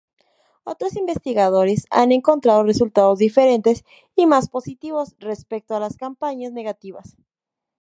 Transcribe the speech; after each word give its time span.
Otros 0.63 0.95
investigadores 0.95 1.85
han 1.91 2.11
encontrado 2.11 2.63
resultados 2.63 3.19
diferentes 3.19 3.83
y 4.15 4.25
más 4.25 4.49
positivos 4.49 5.15
respecto 5.19 5.75
a 5.75 5.79
las 5.79 5.95
campañas 5.95 6.53
negativas. 6.53 7.17